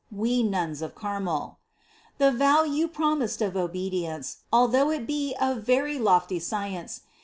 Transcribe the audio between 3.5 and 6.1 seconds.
obedience Although it be of very